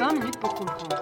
20 0.00 0.14
minutes 0.14 0.40
pour 0.40 0.54
comprendre. 0.54 0.96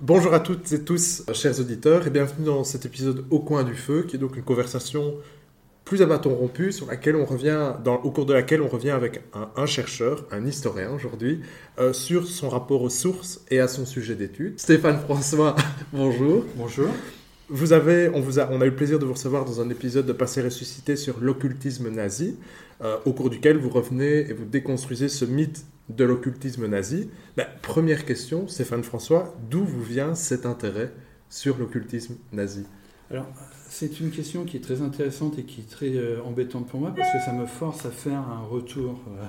Bonjour 0.00 0.32
à 0.32 0.38
toutes 0.38 0.70
et 0.70 0.84
tous, 0.84 1.24
chers 1.32 1.58
auditeurs, 1.58 2.06
et 2.06 2.10
bienvenue 2.10 2.46
dans 2.46 2.62
cet 2.62 2.86
épisode 2.86 3.24
Au 3.30 3.40
coin 3.40 3.64
du 3.64 3.74
feu, 3.74 4.04
qui 4.08 4.14
est 4.14 4.20
donc 4.20 4.36
une 4.36 4.44
conversation 4.44 5.16
plus 5.84 6.02
à 6.02 6.06
bâton 6.06 6.36
rompu, 6.36 6.70
sur 6.70 6.86
laquelle 6.86 7.16
on 7.16 7.24
revient, 7.24 7.72
dans, 7.82 7.96
au 7.96 8.12
cours 8.12 8.26
de 8.26 8.34
laquelle 8.34 8.62
on 8.62 8.68
revient 8.68 8.90
avec 8.90 9.22
un, 9.56 9.66
chercheur, 9.66 10.24
un 10.30 10.46
historien 10.46 10.92
aujourd'hui, 10.92 11.40
euh, 11.80 11.92
sur 11.92 12.28
son 12.28 12.48
rapport 12.48 12.82
aux 12.82 12.90
sources 12.90 13.40
et 13.50 13.58
à 13.58 13.66
son 13.66 13.86
sujet 13.86 14.14
d'étude. 14.14 14.60
Stéphane 14.60 15.00
François, 15.00 15.56
bonjour. 15.92 16.44
Bonjour. 16.54 16.90
Vous 17.50 17.72
avez, 17.72 18.10
on, 18.10 18.20
vous 18.20 18.38
a, 18.38 18.50
on 18.50 18.60
a 18.60 18.66
eu 18.66 18.70
le 18.70 18.76
plaisir 18.76 18.98
de 18.98 19.06
vous 19.06 19.14
recevoir 19.14 19.46
dans 19.46 19.62
un 19.62 19.70
épisode 19.70 20.04
de 20.04 20.12
Passé 20.12 20.42
ressuscité 20.42 20.96
sur 20.96 21.18
l'occultisme 21.18 21.88
nazi, 21.88 22.36
euh, 22.82 22.98
au 23.06 23.14
cours 23.14 23.30
duquel 23.30 23.56
vous 23.56 23.70
revenez 23.70 24.28
et 24.28 24.34
vous 24.34 24.44
déconstruisez 24.44 25.08
ce 25.08 25.24
mythe 25.24 25.64
de 25.88 26.04
l'occultisme 26.04 26.66
nazi. 26.66 27.08
Première 27.62 28.04
question, 28.04 28.48
Stéphane 28.48 28.82
François, 28.82 29.34
d'où 29.50 29.64
vous 29.64 29.82
vient 29.82 30.14
cet 30.14 30.44
intérêt 30.44 30.92
sur 31.30 31.56
l'occultisme 31.56 32.16
nazi? 32.32 32.66
Alors, 33.10 33.26
c'est 33.70 33.98
une 34.00 34.10
question 34.10 34.44
qui 34.44 34.58
est 34.58 34.60
très 34.60 34.82
intéressante 34.82 35.38
et 35.38 35.44
qui 35.44 35.62
est 35.62 35.70
très 35.70 35.96
euh, 35.96 36.22
embêtante 36.24 36.68
pour 36.68 36.80
moi 36.80 36.92
parce 36.94 37.10
que 37.10 37.24
ça 37.24 37.32
me 37.32 37.46
force 37.46 37.86
à 37.86 37.90
faire 37.90 38.18
un 38.18 38.44
retour 38.46 39.00
euh, 39.08 39.24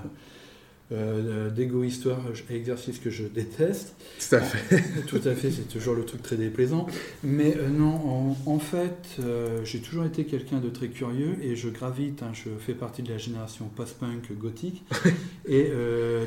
euh, 0.91 1.51
d'égo-histoire, 1.51 2.19
exercice 2.49 2.97
que 2.97 3.11
je 3.11 3.23
déteste. 3.23 3.95
Tout 4.17 4.35
à 4.35 4.41
fait. 4.41 4.83
Tout 5.07 5.21
à 5.23 5.35
fait, 5.35 5.51
c'est 5.51 5.67
toujours 5.67 5.93
le 5.93 6.03
truc 6.03 6.23
très 6.23 6.35
déplaisant. 6.35 6.87
Mais 7.23 7.55
euh, 7.57 7.69
non, 7.69 8.35
en, 8.47 8.59
fait, 8.59 9.17
euh, 9.19 9.63
j'ai 9.63 9.81
toujours 9.81 10.05
été 10.05 10.25
quelqu'un 10.25 10.57
de 10.57 10.69
très 10.69 10.87
curieux 10.87 11.35
et 11.43 11.55
je 11.55 11.69
gravite, 11.69 12.23
hein, 12.23 12.31
je 12.33 12.49
fais 12.59 12.73
partie 12.73 13.03
de 13.03 13.11
la 13.11 13.19
génération 13.19 13.69
post-punk 13.75 14.31
gothique. 14.33 14.83
et 15.47 15.71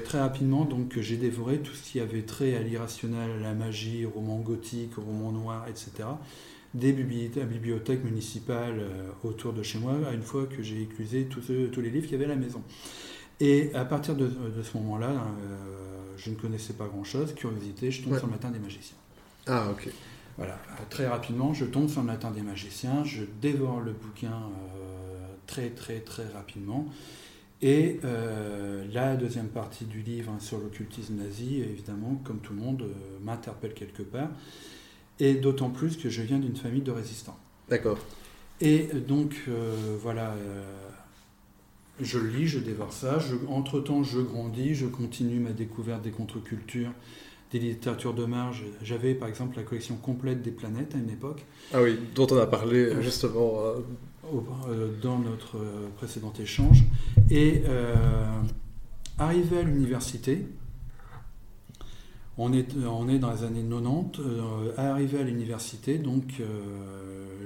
très 0.05 0.21
rapidement, 0.21 0.65
donc, 0.65 0.99
j'ai 1.01 1.17
dévoré 1.17 1.59
tout 1.59 1.75
ce 1.75 1.91
qui 1.91 1.99
avait 1.99 2.23
trait 2.23 2.55
à 2.55 2.63
l'irrationnel, 2.63 3.31
à 3.39 3.43
la 3.43 3.55
magie, 3.55 4.07
au 4.07 4.11
roman 4.11 4.39
gothique, 4.39 4.97
au 4.99 5.03
roman 5.03 5.33
noir, 5.33 5.67
etc 5.69 6.09
des 6.75 6.95
bibliothèques 6.95 8.03
municipales 8.03 8.81
autour 9.25 9.53
de 9.53 9.63
chez 9.63 9.79
moi, 9.79 9.93
à 10.09 10.15
une 10.15 10.23
fois 10.23 10.47
que 10.47 10.63
j'ai 10.63 10.81
éclusé 10.81 11.27
tous 11.27 11.81
les 11.83 11.91
livres 11.91 12.07
qu'il 12.07 12.13
y 12.13 12.15
avait 12.15 12.25
à 12.25 12.35
la 12.35 12.37
maison. 12.37 12.63
Et 13.41 13.75
à 13.75 13.85
partir 13.85 14.15
de, 14.15 14.29
ce 14.63 14.77
moment-là, 14.79 15.11
euh, 15.11 15.57
je 16.17 16.31
ne 16.31 16.37
connaissais 16.37 16.75
pas 16.75 16.87
grand-chose. 16.87 17.35
Curiosité, 17.35 17.91
je 17.91 18.03
tombe 18.03 18.17
sur 18.17 18.27
le 18.27 18.33
matin 18.33 18.51
des 18.51 18.59
magiciens. 18.59 18.97
Ah, 19.47 19.69
ok. 19.71 19.89
Voilà, 20.39 20.59
très 20.89 21.07
rapidement, 21.07 21.53
je 21.53 21.67
tombe 21.67 21.91
sur 21.91 22.01
le 22.01 22.07
matin 22.07 22.31
des 22.31 22.41
magiciens, 22.41 23.05
je 23.05 23.25
dévore 23.43 23.81
le 23.81 23.93
bouquin 23.93 24.33
euh, 24.33 25.27
très, 25.47 25.69
très, 25.69 26.01
très 26.01 26.27
rapidement. 26.29 26.87
Et 27.61 28.01
euh, 28.05 28.85
la 28.93 29.15
deuxième 29.15 29.49
partie 29.49 29.85
du 29.85 30.01
livre 30.01 30.33
hein, 30.33 30.41
sur 30.41 30.59
l'occultisme 30.59 31.17
nazi, 31.17 31.61
évidemment, 31.61 32.21
comme 32.25 32.39
tout 32.39 32.55
le 32.55 32.61
monde, 32.61 32.85
m'interpelle 33.23 33.75
quelque 33.75 34.03
part. 34.03 34.31
Et 35.21 35.35
d'autant 35.35 35.69
plus 35.69 35.97
que 35.97 36.09
je 36.09 36.23
viens 36.23 36.39
d'une 36.39 36.57
famille 36.57 36.81
de 36.81 36.91
résistants. 36.91 37.39
D'accord. 37.69 37.99
Et 38.61 38.89
donc, 39.07 39.35
voilà 40.01 40.35
je 42.01 42.19
lis, 42.19 42.49
je 42.49 42.59
dévore 42.59 42.93
ça. 42.93 43.19
entre-temps, 43.49 44.03
je 44.03 44.21
grandis, 44.21 44.75
je 44.75 44.87
continue 44.87 45.39
ma 45.39 45.53
découverte 45.53 46.03
des 46.03 46.11
contre-cultures, 46.11 46.93
des 47.51 47.59
littératures 47.59 48.15
de 48.15 48.25
marge. 48.25 48.65
J'avais 48.83 49.15
par 49.15 49.29
exemple 49.29 49.57
la 49.57 49.63
collection 49.63 49.97
complète 49.97 50.43
des 50.43 50.51
planètes 50.51 50.95
à 50.95 50.99
une 50.99 51.11
époque. 51.11 51.45
Ah 51.73 51.83
oui, 51.83 51.99
dont 52.15 52.27
on 52.31 52.39
a 52.39 52.47
parlé 52.47 52.79
euh, 52.79 53.03
justement. 53.03 53.61
Euh, 53.65 53.75
euh, 54.69 54.89
dans 55.03 55.19
notre 55.19 55.59
précédent 55.97 56.33
échange. 56.41 56.85
Et 57.31 57.63
arrivé 59.19 59.59
à 59.59 59.63
l'université, 59.63 60.47
on 62.39 62.53
est, 62.53 62.75
on 62.87 63.09
est 63.09 63.19
dans 63.19 63.33
les 63.33 63.43
années 63.43 63.65
90, 63.69 64.23
arrivé 64.79 65.19
à 65.19 65.23
l'université, 65.25 65.99
donc 65.99 66.41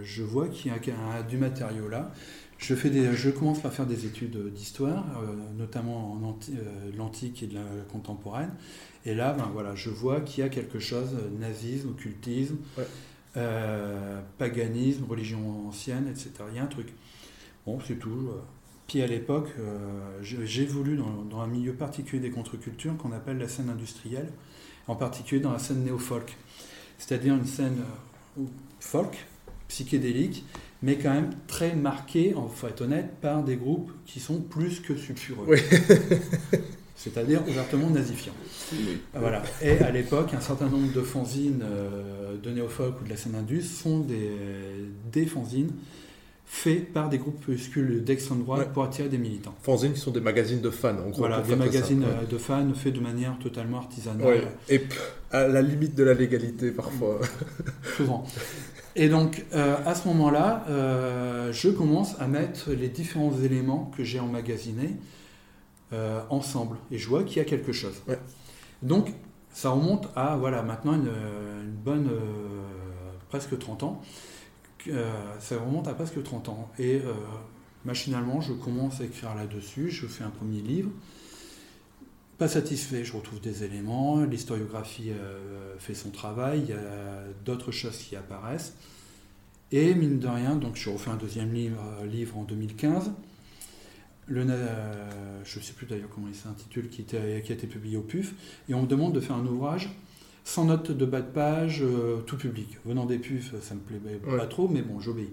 je 0.05 0.23
vois 0.23 0.49
qu'il 0.49 0.71
y 0.71 0.75
a 0.75 1.23
du 1.23 1.39
matériau 1.39 1.89
là. 1.89 2.13
Je, 2.59 2.75
fais 2.75 2.91
des, 2.91 3.15
je 3.15 3.31
commence 3.31 3.61
par 3.61 3.73
faire 3.73 3.87
des 3.87 4.07
études 4.07 4.53
d'histoire, 4.53 5.05
euh, 5.21 5.35
notamment 5.59 6.13
en 6.13 6.23
euh, 6.23 6.91
l'antique 6.97 7.43
et 7.43 7.47
de 7.47 7.55
la 7.55 7.65
contemporaine. 7.93 8.51
Et 9.05 9.15
là, 9.15 9.33
ben, 9.33 9.51
voilà, 9.53 9.75
je 9.75 9.91
vois 9.91 10.21
qu'il 10.21 10.43
y 10.43 10.47
a 10.47 10.49
quelque 10.49 10.79
chose, 10.79 11.11
euh, 11.15 11.39
nazisme, 11.39 11.91
occultisme, 11.91 12.57
paganisme, 14.39 15.05
religion 15.05 15.69
ancienne, 15.69 16.09
etc. 16.09 16.31
Il 16.51 16.57
y 16.57 16.59
a 16.59 16.63
un 16.63 16.69
truc. 16.69 16.89
Bon, 17.67 17.79
c'est 17.87 17.99
tout. 17.99 18.31
Puis 18.87 19.03
à 19.03 19.07
l'époque, 19.07 19.51
j'ai 20.23 20.65
voulu 20.65 20.97
dans, 20.97 21.23
dans, 21.29 21.41
un 21.43 21.47
milieu 21.47 21.75
particulier 21.75 22.23
des 22.23 22.31
contre-cultures 22.31 22.97
qu'on 22.97 23.13
appelle 23.13 23.37
la 23.37 23.49
scène 23.49 23.69
industrielle, 23.69 24.33
en 24.87 24.97
particulier 24.97 25.43
dans 25.43 25.53
la 25.53 25.59
scène 25.59 25.85
néo-folk. 25.85 26.35
C'est-à-dire 26.97 27.35
une 27.35 27.45
scène 27.45 27.77
folk, 28.81 29.27
psychédélique, 29.69 30.45
mais 30.83 30.97
quand 30.97 31.13
même 31.13 31.31
très 31.47 31.75
marqué, 31.75 32.35
il 32.37 32.55
faut 32.55 32.69
être 32.69 32.83
honnête, 32.83 33.11
par 33.21 33.43
des 33.43 33.57
groupes 33.57 33.91
qui 34.05 34.21
sont 34.21 34.41
plus 34.41 34.81
que 34.81 34.97
sulfureux. 34.97 35.47
C'est-à-dire 36.97 37.43
ouvertement 37.47 37.91
nazifiants. 37.91 38.33
Voilà. 39.15 39.43
Et 39.63 39.79
à 39.79 39.91
l'époque, 39.91 40.33
un 40.33 40.41
certain 40.41 40.69
nombre 40.69 40.93
de 40.93 41.03
fanzines 41.03 41.63
euh, 41.63 42.37
de 42.43 42.51
néofolk 42.51 43.01
ou 43.01 43.05
de 43.05 43.11
la 43.11 43.17
scène 43.17 43.35
indus 43.35 43.63
sont 43.63 44.01
des, 44.01 44.31
des 45.13 45.27
fanzines 45.27 45.71
faits 46.49 46.93
par 46.93 47.09
des 47.09 47.19
groupuscules 47.19 48.05
d'extrême 48.05 48.43
droite 48.43 48.73
pour 48.73 48.85
attirer 48.85 49.09
des 49.09 49.19
militants. 49.19 49.55
Fanzines 49.63 49.93
qui 49.93 50.01
sont 50.01 50.13
des 50.13 50.21
magazines 50.21 50.61
de 50.61 50.71
fans, 50.71 50.91
en 50.91 51.11
gros. 51.11 51.19
Voilà, 51.19 51.41
des 51.41 51.57
magazines 51.57 52.05
euh, 52.05 52.25
de 52.25 52.39
fans 52.39 52.73
faits 52.75 52.95
de 52.95 53.01
manière 53.01 53.37
totalement 53.39 53.79
artisanale. 53.79 54.49
Et 54.69 54.83
à 55.33 55.49
la 55.49 55.61
limite 55.61 55.95
de 55.95 56.05
la 56.05 56.15
légalité 56.15 56.71
parfois. 56.71 57.21
Souvent. 57.97 58.25
Et 58.99 59.11
donc, 59.11 59.45
euh, 59.53 59.77
à 59.85 59.95
ce 59.95 60.09
moment-là, 60.09 60.65
euh, 60.71 61.53
je 61.53 61.69
commence 61.69 62.19
à 62.19 62.27
mettre 62.27 62.71
les 62.71 62.89
différents 62.89 63.39
éléments 63.39 63.93
que 63.95 64.03
j'ai 64.03 64.19
emmagasinés 64.19 64.97
euh, 65.93 66.21
ensemble. 66.31 66.79
Et 66.91 66.97
je 66.97 67.07
vois 67.07 67.23
qu'il 67.23 67.37
y 67.37 67.41
a 67.41 67.45
quelque 67.45 67.73
chose. 67.73 68.03
Donc, 68.83 69.13
ça 69.53 69.69
remonte 69.69 70.09
à, 70.17 70.37
voilà, 70.37 70.63
maintenant 70.63 70.95
une, 70.95 71.11
bonne, 71.85 72.09
presque 73.29 73.59
30 73.59 73.83
ans. 73.83 74.03
Ça 75.41 75.59
remonte 75.59 75.89
à 75.89 75.95
presque 75.95 76.23
30 76.23 76.49
ans. 76.49 76.71
Et 76.79 77.01
machinalement, 77.85 78.41
je 78.41 78.53
commence 78.53 79.01
à 79.01 79.05
écrire 79.05 79.35
là-dessus. 79.35 79.91
Je 79.91 80.07
fais 80.07 80.25
un 80.25 80.31
premier 80.31 80.61
livre. 80.61 80.91
Pas 82.39 82.49
satisfait, 82.49 83.03
je 83.03 83.15
retrouve 83.17 83.41
des 83.41 83.65
éléments, 83.65 84.21
l'historiographie 84.21 85.11
euh, 85.11 85.75
fait 85.79 85.95
son 85.95 86.11
travail, 86.11 86.65
il 86.65 86.69
y 86.69 86.73
a 86.75 87.25
d'autres 87.47 87.73
choses 87.73 87.97
qui 87.97 88.15
apparaissent. 88.15 88.75
Et 89.73 89.95
mine 89.95 90.19
de 90.19 90.29
rien, 90.29 90.55
donc 90.55 90.77
je 90.77 90.91
refais 90.91 91.11
un 91.11 91.17
deuxième 91.17 91.55
livre, 91.55 91.81
euh, 92.03 92.27
en 92.37 92.43
2015. 92.43 93.13
Le, 94.27 94.45
euh, 94.51 95.41
je 95.45 95.59
ne 95.59 95.65
sais 95.65 95.73
plus 95.73 95.87
d'ailleurs 95.87 96.11
comment 96.11 96.29
il 96.29 96.35
s'intitule, 96.35 96.91
qui, 96.91 97.05
qui, 97.05 97.17
a 97.17 97.39
été 97.39 97.67
publié 97.67 97.97
au 97.97 98.03
PUF. 98.03 98.35
Et 98.69 98.75
on 98.75 98.83
me 98.83 98.87
demande 98.87 99.15
de 99.15 99.21
faire 99.21 99.37
un 99.37 99.47
ouvrage 99.47 99.97
sans 100.47 100.65
note 100.65 100.91
de 100.91 101.05
bas 101.05 101.21
de 101.21 101.31
page, 101.31 101.85
tout 102.27 102.39
public. 102.39 102.79
Venant 102.87 103.05
des 103.05 103.19
PUF, 103.19 103.53
ça 103.61 103.75
me 103.75 103.81
plaît 103.81 103.99
pas 104.25 104.47
trop, 104.47 104.69
mais 104.69 104.81
bon, 104.81 105.01
j'obéis. 105.01 105.31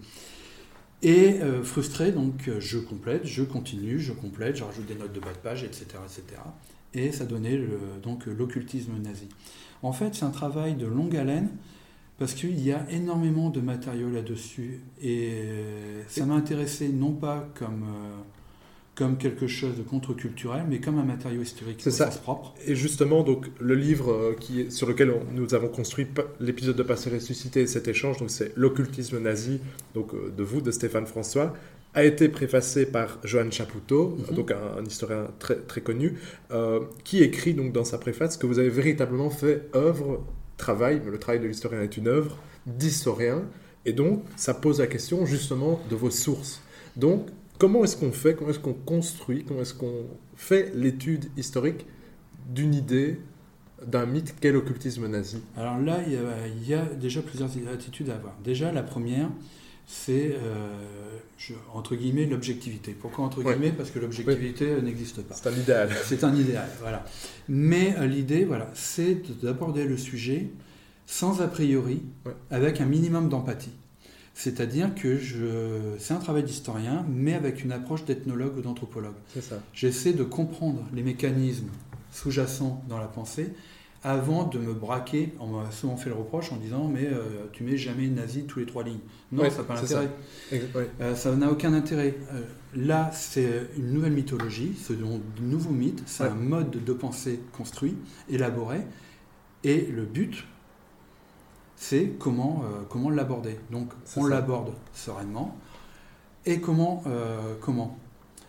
Et 1.03 1.39
frustré, 1.63 2.11
donc 2.11 2.49
je 2.59 2.79
complète, 2.79 3.25
je 3.25 3.43
continue, 3.43 3.99
je 3.99 4.11
complète, 4.11 4.57
je 4.57 4.63
rajoute 4.63 4.87
des 4.87 4.95
notes 4.95 5.13
de 5.13 5.19
bas 5.19 5.33
de 5.33 5.37
page, 5.37 5.63
etc. 5.63 5.85
etc 6.03 6.41
et 6.93 7.11
ça 7.11 7.25
donnait 7.25 7.59
donc 8.01 8.25
l'occultisme 8.25 8.93
nazi. 9.01 9.27
En 9.81 9.91
fait, 9.91 10.15
c'est 10.15 10.25
un 10.25 10.31
travail 10.31 10.75
de 10.75 10.85
longue 10.85 11.15
haleine 11.15 11.49
parce 12.19 12.33
qu'il 12.33 12.59
y 12.63 12.71
a 12.71 12.85
énormément 12.89 13.49
de 13.49 13.59
matériaux 13.59 14.09
là-dessus 14.09 14.81
et 15.01 15.43
ça 16.07 16.25
m'a 16.25 16.35
intéressé 16.35 16.89
non 16.89 17.11
pas 17.11 17.49
comme 17.55 17.83
euh, 17.83 18.15
comme 18.95 19.17
quelque 19.17 19.47
chose 19.47 19.75
de 19.75 19.81
contre-culturel, 19.81 20.65
mais 20.69 20.79
comme 20.79 20.99
un 20.99 21.03
matériau 21.03 21.41
historique 21.41 21.79
c'est 21.79 21.91
ça. 21.91 22.07
propre. 22.07 22.53
Et 22.65 22.75
justement, 22.75 23.23
donc 23.23 23.47
le 23.59 23.73
livre 23.73 24.11
euh, 24.11 24.35
qui 24.39 24.61
est, 24.61 24.71
sur 24.71 24.87
lequel 24.87 25.11
nous 25.33 25.55
avons 25.55 25.67
construit 25.67 26.07
l'épisode 26.39 26.75
de 26.75 26.83
Passé 26.83 27.09
ressuscité 27.09 27.61
et 27.61 27.67
cet 27.67 27.87
échange, 27.87 28.17
donc 28.17 28.29
c'est 28.29 28.55
l'occultisme 28.55 29.19
nazi, 29.19 29.59
donc 29.95 30.13
euh, 30.13 30.31
de 30.35 30.43
vous, 30.43 30.61
de 30.61 30.71
Stéphane 30.71 31.07
François 31.07 31.53
a 31.95 32.03
été 32.03 32.27
préfacé 32.27 32.85
par 32.87 33.19
Johan 33.23 33.51
Chapoutot, 33.51 34.17
mhm. 34.17 34.35
donc 34.35 34.51
un, 34.51 34.83
historien 34.83 35.27
très, 35.39 35.55
très 35.55 35.81
connu, 35.81 36.17
euh, 36.51 36.79
qui 37.03 37.21
écrit 37.21 37.53
donc 37.53 37.71
dans 37.71 37.83
sa 37.83 37.97
préface 37.97 38.37
que 38.37 38.47
vous 38.47 38.59
avez 38.59 38.69
véritablement 38.69 39.29
fait 39.29 39.69
œuvre, 39.75 40.25
travail, 40.57 41.01
mais 41.05 41.11
le 41.11 41.19
travail 41.19 41.39
de 41.41 41.47
l'historien 41.47 41.81
est 41.81 41.97
une 41.97 42.07
œuvre, 42.07 42.37
d'historien, 42.65 43.43
et 43.85 43.93
donc 43.93 44.23
ça 44.35 44.53
pose 44.53 44.79
la 44.79 44.87
question 44.87 45.25
justement 45.25 45.79
de 45.89 45.95
vos 45.95 46.09
sources. 46.09 46.61
Donc, 46.95 47.27
comment 47.57 47.83
est-ce 47.83 47.97
qu'on 47.97 48.11
fait, 48.11 48.35
comment 48.35 48.49
est-ce 48.49 48.59
qu'on 48.59 48.73
construit, 48.73 49.43
comment 49.45 49.61
est-ce 49.61 49.73
qu'on 49.73 50.05
fait 50.35 50.71
l'étude 50.75 51.25
historique 51.37 51.85
d'une 52.49 52.73
idée, 52.73 53.19
d'un 53.85 54.05
mythe 54.05 54.35
qu'est 54.39 54.51
l'occultisme 54.51 55.07
nazi? 55.07 55.37
Alors 55.57 55.79
là, 55.79 55.99
il 56.05 56.13
y, 56.13 56.17
a, 56.17 56.47
il 56.47 56.67
y, 56.67 56.73
a, 56.73 56.85
déjà 56.85 57.21
plusieurs 57.21 57.49
attitudes 57.71 58.09
à 58.09 58.15
avoir. 58.15 58.35
Déjà, 58.43 58.71
la 58.71 58.83
première, 58.83 59.29
c'est, 59.85 60.35
entre 61.73 61.95
guillemets, 61.95 62.25
l'objectivité. 62.25 62.95
Pourquoi 62.99 63.25
entre 63.25 63.43
guillemets? 63.43 63.71
Parce 63.71 63.91
que 63.91 63.99
l'objectivité 63.99 64.81
n'existe 64.81 65.21
pas. 65.21 65.35
C'est 65.35 65.49
un 65.49 65.53
idéal. 65.53 65.89
C'est 66.05 66.23
un 66.23 66.35
idéal, 66.35 66.69
voilà. 66.79 67.05
Mais 67.49 67.95
l'idée, 68.07 68.45
voilà, 68.45 68.69
c'est 68.73 69.21
d'aborder 69.41 69.85
le 69.85 69.97
sujet 69.97 70.49
sans 71.05 71.41
a 71.41 71.47
priori, 71.47 72.01
avec 72.49 72.81
un 72.81 72.85
minimum 72.85 73.29
d'empathie. 73.29 73.73
C'est-à-dire 74.33 74.95
que 74.95 75.17
je... 75.17 75.95
c'est 75.99 76.13
un 76.13 76.19
travail 76.19 76.43
d'historien, 76.43 77.05
mais 77.07 77.33
avec 77.33 77.63
une 77.63 77.71
approche 77.71 78.03
d'ethnologue 78.05 78.57
ou 78.57 78.61
d'anthropologue. 78.61 79.13
J'essaie 79.73 80.13
de 80.13 80.23
comprendre 80.23 80.83
les 80.93 81.03
mécanismes 81.03 81.69
sous-jacents 82.11 82.83
dans 82.89 82.97
la 82.97 83.07
pensée 83.07 83.51
avant 84.03 84.43
de 84.43 84.59
me 84.59 84.73
braquer. 84.73 85.33
On 85.39 85.47
m'a 85.47 85.71
souvent 85.71 85.95
fait 85.95 86.09
le 86.09 86.15
reproche 86.15 86.51
en 86.51 86.57
disant 86.57 86.87
Mais 86.87 87.07
euh, 87.07 87.45
tu 87.51 87.63
mets 87.63 87.77
jamais 87.77 88.07
nazi 88.07 88.43
tous 88.43 88.59
les 88.59 88.65
trois 88.65 88.83
lignes. 88.83 88.99
Non, 89.31 89.49
ça 89.49 89.59
n'a 89.59 89.63
pas 89.63 89.75
d'intérêt. 89.79 90.09
Euh, 91.01 91.15
ça 91.15 91.35
n'a 91.35 91.51
aucun 91.51 91.73
intérêt. 91.73 92.15
Euh, 92.33 92.41
là, 92.75 93.09
c'est 93.13 93.69
une 93.77 93.91
nouvelle 93.91 94.13
mythologie, 94.13 94.73
c'est 94.79 94.93
un 94.93 95.41
nouveau 95.41 95.71
mythe, 95.71 96.03
c'est 96.05 96.23
un 96.23 96.35
mode 96.35 96.83
de 96.83 96.93
pensée 96.93 97.39
construit, 97.53 97.95
élaboré. 98.29 98.81
Et 99.63 99.85
le 99.85 100.03
but, 100.03 100.45
c'est 101.83 102.13
comment, 102.17 102.63
euh, 102.63 102.83
comment 102.89 103.09
l'aborder. 103.09 103.59
Donc 103.69 103.89
on 104.15 104.25
l'aborde 104.25 104.73
sereinement. 104.93 105.57
Et 106.45 106.61
comment, 106.61 107.03
euh, 107.07 107.55
comment 107.59 107.99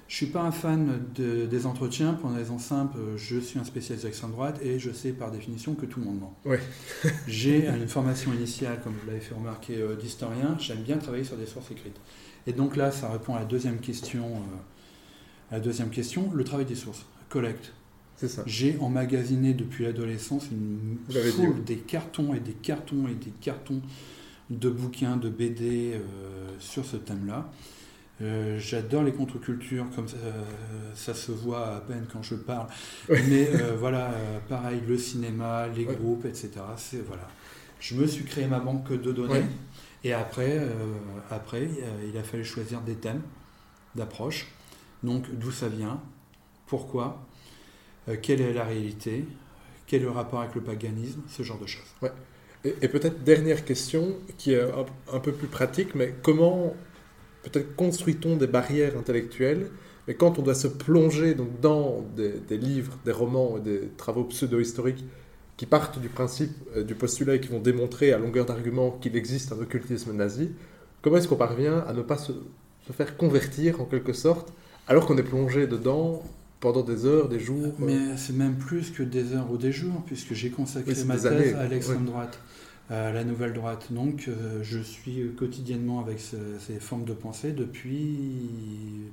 Je 0.06 0.14
suis 0.14 0.26
pas 0.26 0.42
un 0.42 0.52
fan 0.52 1.02
des 1.16 1.66
entretiens 1.66 2.12
pour 2.14 2.30
une 2.30 2.36
raison 2.36 2.60
simple. 2.60 2.96
Je 3.16 3.40
suis 3.40 3.58
un 3.58 3.64
spécialiste 3.64 4.06
d'extrême 4.06 4.30
droite 4.30 4.60
et 4.62 4.78
je 4.78 4.92
sais 4.92 5.10
par 5.10 5.32
définition 5.32 5.74
que 5.74 5.84
tout 5.84 5.98
le 5.98 6.06
monde 6.06 6.20
ment. 6.20 6.34
J'ai 7.26 7.66
une 7.66 7.88
formation 7.88 8.32
initiale, 8.32 8.80
comme 8.84 8.92
vous 8.92 9.06
l'avez 9.08 9.20
fait 9.20 9.34
remarquer, 9.34 9.78
euh, 9.78 9.96
d'historien. 9.96 10.56
J'aime 10.60 10.82
bien 10.82 10.98
travailler 10.98 11.24
sur 11.24 11.36
des 11.36 11.46
sources 11.46 11.72
écrites. 11.72 11.98
Et 12.46 12.52
donc 12.52 12.76
là, 12.76 12.92
ça 12.92 13.10
répond 13.10 13.34
à 13.34 13.40
la 13.40 13.46
deuxième 13.46 13.78
question. 13.78 14.30
à 15.50 15.54
la 15.54 15.60
deuxième 15.60 15.90
question, 15.90 16.30
le 16.32 16.44
travail 16.44 16.66
des 16.66 16.76
sources. 16.76 17.04
Collecte, 17.28 17.72
j'ai 18.46 18.78
emmagasiné 18.80 19.54
depuis 19.54 19.84
l'adolescence 19.84 20.48
une 20.50 20.98
foule 21.32 21.64
des 21.64 21.78
cartons 21.78 22.34
et 22.34 22.40
des 22.40 22.52
cartons 22.52 23.08
et 23.08 23.14
des 23.14 23.32
cartons 23.40 23.82
de 24.50 24.68
bouquins, 24.68 25.16
de 25.16 25.28
BD 25.28 25.94
euh, 25.94 26.48
sur 26.58 26.84
ce 26.84 26.96
thème-là. 26.96 27.50
Euh, 28.22 28.58
j'adore 28.58 29.02
les 29.02 29.12
contre-cultures, 29.12 29.86
comme 29.94 30.06
ça, 30.06 30.16
euh, 30.22 30.42
ça, 30.94 31.14
se 31.14 31.32
voit 31.32 31.76
à 31.76 31.80
peine 31.80 32.06
quand 32.12 32.22
je 32.22 32.36
parle. 32.36 32.68
Mais 33.08 33.50
voilà, 33.78 34.12
pareil, 34.48 34.80
le 34.86 34.96
cinéma, 34.96 35.66
les 35.68 35.84
groupes, 35.84 36.24
etc. 36.26 36.50
Voilà. 37.06 37.28
Je 37.80 37.96
me 37.96 38.06
suis 38.06 38.24
créé 38.24 38.46
ma 38.46 38.60
banque 38.60 38.92
de 38.92 39.12
données. 39.12 39.44
Et 40.04 40.12
après, 40.12 40.60
après, 41.30 41.68
il 42.08 42.16
a 42.16 42.22
fallu 42.22 42.44
choisir 42.44 42.82
des 42.82 42.94
thèmes 42.94 43.22
d'approche. 43.94 44.52
Donc, 45.02 45.24
d'où 45.34 45.50
ça 45.50 45.68
vient, 45.68 46.00
pourquoi, 46.66 47.26
euh, 48.08 48.16
quelle 48.20 48.40
est 48.40 48.52
la 48.52 48.64
réalité, 48.64 49.24
quel 49.86 50.02
est 50.02 50.04
le 50.04 50.10
rapport 50.10 50.40
avec 50.40 50.54
le 50.54 50.60
paganisme, 50.60 51.22
ce 51.28 51.42
genre 51.42 51.58
de 51.58 51.66
choses. 51.66 51.86
Et, 52.64 52.88
peut-être 52.88 53.22
dernière 53.24 53.64
question, 53.64 54.16
qui 54.38 54.54
est 54.54 54.62
un, 55.12 55.20
peu 55.20 55.32
plus 55.32 55.48
pratique, 55.48 55.94
mais 55.94 56.14
comment 56.22 56.74
peut-être 57.42 57.76
construit-on 57.76 58.36
des 58.36 58.46
barrières 58.46 58.96
intellectuelles? 58.96 59.70
Mais 60.08 60.14
quand 60.14 60.38
on 60.38 60.42
doit 60.42 60.54
se 60.54 60.68
plonger 60.68 61.34
donc, 61.34 61.60
dans 61.60 62.04
des, 62.16 62.56
livres, 62.56 62.98
des 63.04 63.12
romans, 63.12 63.58
des 63.58 63.90
travaux 63.96 64.24
pseudo-historiques 64.24 65.04
qui 65.56 65.66
partent 65.66 65.98
du 65.98 66.08
principe, 66.08 66.52
euh, 66.76 66.82
du 66.82 66.94
postulat 66.94 67.36
et 67.36 67.40
qui 67.40 67.48
vont 67.48 67.60
démontrer 67.60 68.12
à 68.12 68.18
longueur 68.18 68.44
d'argument 68.46 68.90
qu'il 68.90 69.16
existe 69.16 69.52
un 69.52 69.58
occultisme 69.58 70.12
nazi, 70.12 70.50
comment 71.00 71.18
est-ce 71.18 71.28
qu'on 71.28 71.36
parvient 71.36 71.78
à 71.86 71.92
ne 71.92 72.02
pas 72.02 72.16
se, 72.16 72.32
faire 72.92 73.16
convertir 73.16 73.80
en 73.80 73.84
quelque 73.84 74.12
sorte 74.12 74.52
alors 74.88 75.06
qu'on 75.06 75.16
est 75.16 75.22
plongé 75.22 75.66
dedans 75.66 76.22
pendant 76.64 76.82
des 76.82 77.04
heures, 77.04 77.28
des 77.28 77.38
jours. 77.38 77.74
Mais 77.78 78.16
c'est 78.16 78.32
même 78.32 78.56
plus 78.56 78.90
que 78.90 79.02
des 79.02 79.34
heures 79.34 79.50
ou 79.50 79.58
des 79.58 79.70
jours, 79.70 80.02
puisque 80.06 80.32
j'ai 80.32 80.48
consacré 80.48 80.94
ma 81.04 81.16
thèse 81.16 81.54
à 81.54 81.68
l'extrême 81.68 82.06
droite, 82.06 82.40
à 82.88 83.12
la 83.12 83.22
nouvelle 83.22 83.52
droite. 83.52 83.88
Donc 83.90 84.24
euh, 84.28 84.60
je 84.62 84.78
suis 84.78 85.30
quotidiennement 85.36 86.00
avec 86.00 86.18
ces 86.18 86.80
formes 86.80 87.04
de 87.04 87.12
pensée 87.12 87.52
depuis 87.52 88.16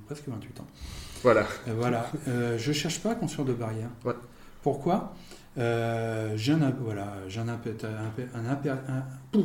presque 0.06 0.24
28 0.28 0.60
ans. 0.60 0.66
Voilà. 1.22 1.46
Euh, 1.68 1.74
voilà. 1.76 2.10
Euh, 2.26 2.56
je 2.58 2.72
cherche 2.72 3.00
pas 3.00 3.12
à 3.12 3.14
construire 3.14 3.46
de 3.46 3.52
barrières. 3.52 3.90
Pourquoi? 4.62 5.14
J'ai 5.56 6.52
un, 6.52 6.74
voilà, 6.80 7.14
un, 7.36 7.48
un, 8.38 8.70
un, 8.70 9.04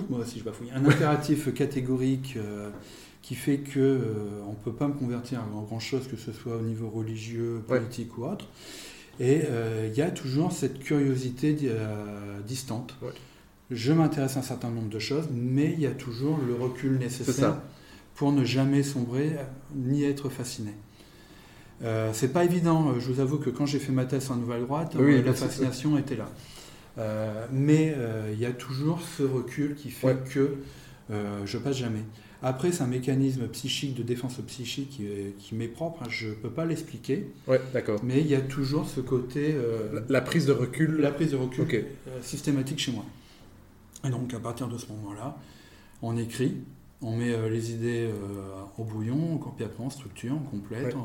moi 0.09 0.19
aussi 0.19 0.39
je 0.39 0.43
bafouille, 0.43 0.71
un 0.73 0.85
impératif 0.85 1.53
catégorique 1.53 2.37
qui 3.27 3.35
fait 3.35 3.57
que 3.57 3.79
euh, 3.79 4.41
on 4.47 4.51
ne 4.51 4.55
peut 4.55 4.71
pas 4.71 4.87
me 4.87 4.93
convertir 4.93 5.41
à 5.41 5.45
grand 5.65 5.79
chose, 5.81 6.07
que 6.07 6.15
ce 6.15 6.31
soit 6.31 6.55
au 6.55 6.61
niveau 6.61 6.89
religieux, 6.89 7.61
politique 7.67 8.17
ou 8.17 8.23
autre. 8.23 8.45
Et 9.19 9.41
euh, 9.49 9.89
il 9.91 9.97
y 9.97 10.01
a 10.01 10.11
toujours 10.11 10.53
cette 10.53 10.79
curiosité 10.79 11.57
euh, 11.63 12.39
distante. 12.47 12.95
Je 13.69 13.91
m'intéresse 13.91 14.37
à 14.37 14.39
un 14.39 14.43
certain 14.43 14.69
nombre 14.69 14.87
de 14.87 14.99
choses, 14.99 15.25
mais 15.29 15.73
il 15.73 15.81
y 15.81 15.87
a 15.87 15.91
toujours 15.91 16.39
le 16.47 16.55
recul 16.55 16.97
nécessaire 16.99 17.57
pour 18.15 18.31
ne 18.31 18.45
jamais 18.45 18.81
sombrer 18.81 19.35
ni 19.75 20.05
être 20.05 20.29
fasciné. 20.29 20.71
Euh, 21.83 22.09
c'est 22.13 22.33
pas 22.33 22.43
évident, 22.43 22.99
je 22.99 23.11
vous 23.11 23.19
avoue 23.19 23.37
que 23.37 23.49
quand 23.49 23.65
j'ai 23.65 23.79
fait 23.79 23.91
ma 23.91 24.05
thèse 24.05 24.31
en 24.31 24.35
Nouvelle 24.35 24.63
Droite, 24.63 24.95
la 24.95 25.33
fascination 25.33 25.97
était 25.97 26.17
là. 26.17 26.29
mais 27.51 27.95
il 28.33 28.39
y 28.39 28.45
a 28.45 28.51
toujours 28.51 29.01
ce 29.01 29.23
recul 29.23 29.75
qui 29.75 29.91
fait 29.91 30.17
que 30.29 30.57
je 31.09 31.57
passe 31.57 31.77
jamais. 31.77 32.03
Après, 32.43 32.71
c'est 32.71 32.83
un 32.83 32.87
mécanisme 32.87 33.47
psychique 33.47 33.95
de 33.95 34.03
défense 34.03 34.35
psychique 34.47 35.01
qui, 35.39 35.55
m'est 35.55 35.67
propre. 35.67 36.03
Hein. 36.03 36.07
Je 36.09 36.27
ne 36.27 36.33
peux 36.33 36.49
pas 36.49 36.65
l'expliquer. 36.65 37.27
Ouais, 37.47 37.59
d'accord. 37.73 37.99
Mais 38.03 38.21
il 38.21 38.27
y 38.27 38.35
a 38.35 38.41
toujours 38.41 38.87
ce 38.87 38.99
côté. 38.99 39.55
Euh, 39.55 40.01
la, 40.07 40.21
prise 40.21 40.45
de 40.45 40.51
recul. 40.51 40.97
La 41.01 41.11
prise 41.11 41.31
de 41.31 41.37
recul 41.37 41.65
euh, 41.71 42.21
systématique 42.21 42.79
chez 42.79 42.91
moi. 42.91 43.05
Et 44.05 44.09
donc, 44.09 44.33
à 44.35 44.39
partir 44.39 44.67
de 44.67 44.77
ce 44.77 44.85
moment-là, 44.87 45.35
on 46.03 46.15
écrit, 46.15 46.57
on 47.01 47.15
met 47.15 47.31
euh, 47.31 47.49
les 47.49 47.71
idées 47.71 48.09
au 48.77 48.83
bouillon, 48.83 49.39
puis 49.55 49.65
après 49.65 49.83
on 49.83 49.89
structure, 49.89 50.35
on 50.35 50.49
complète. 50.49 50.95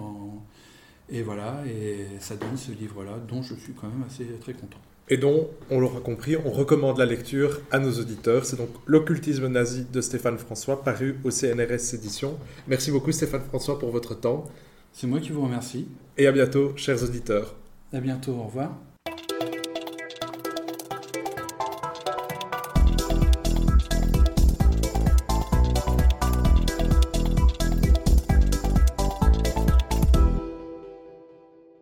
Et 1.10 1.22
voilà, 1.22 1.62
et 1.66 2.06
ça 2.20 2.36
donne 2.36 2.56
ce 2.56 2.72
livre-là, 2.72 3.18
dont 3.28 3.42
je 3.42 3.54
suis 3.54 3.74
quand 3.74 3.88
même 3.88 4.04
assez 4.06 4.24
très 4.40 4.54
content 4.54 4.78
et 5.08 5.16
dont, 5.16 5.50
on 5.70 5.80
l'aura 5.80 6.00
compris, 6.00 6.36
on 6.36 6.50
recommande 6.50 6.98
la 6.98 7.04
lecture 7.04 7.60
à 7.70 7.78
nos 7.78 7.92
auditeurs. 7.92 8.44
C'est 8.44 8.56
donc 8.56 8.70
L'occultisme 8.86 9.46
nazi 9.48 9.84
de 9.92 10.00
Stéphane 10.00 10.38
François, 10.38 10.82
paru 10.82 11.18
au 11.24 11.30
CNRS 11.30 11.94
Édition. 11.94 12.38
Merci 12.68 12.90
beaucoup 12.90 13.12
Stéphane 13.12 13.42
François 13.42 13.78
pour 13.78 13.90
votre 13.90 14.14
temps. 14.14 14.44
C'est 14.92 15.06
moi 15.06 15.20
qui 15.20 15.30
vous 15.30 15.42
remercie. 15.42 15.86
Et 16.16 16.26
à 16.26 16.32
bientôt, 16.32 16.72
chers 16.76 17.02
auditeurs. 17.02 17.54
À 17.92 18.00
bientôt, 18.00 18.32
au 18.32 18.44
revoir. 18.44 18.74